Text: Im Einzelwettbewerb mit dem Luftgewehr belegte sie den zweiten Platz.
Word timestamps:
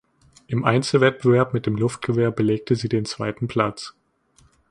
Im 0.47 0.65
Einzelwettbewerb 0.65 1.53
mit 1.53 1.67
dem 1.67 1.75
Luftgewehr 1.75 2.31
belegte 2.31 2.75
sie 2.75 2.89
den 2.89 3.05
zweiten 3.05 3.47
Platz. 3.47 3.93